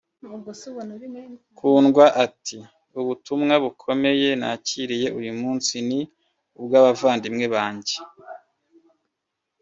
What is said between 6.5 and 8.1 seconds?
ubw’abavandimwe banjye